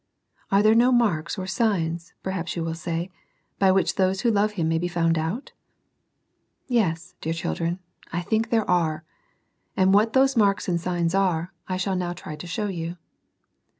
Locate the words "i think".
8.11-8.49